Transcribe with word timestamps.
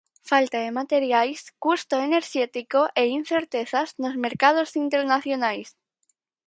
Falta 0.31 0.57
de 0.65 0.71
materiais, 0.79 1.39
custo 1.65 1.95
enerxético 2.07 2.81
e 3.01 3.03
incerteza 3.19 3.81
nos 4.01 4.15
mercados 4.25 4.69
internacionais. 4.85 5.67